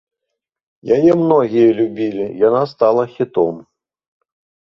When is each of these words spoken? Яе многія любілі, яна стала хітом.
Яе 0.95 1.11
многія 1.23 1.67
любілі, 1.79 2.25
яна 2.47 2.63
стала 2.73 3.03
хітом. 3.13 3.55